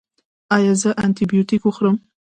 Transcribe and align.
ایا 0.55 0.73
زه 0.81 0.89
انټي 1.03 1.25
بیوټیک 1.29 1.61
وخورم؟ 1.65 1.95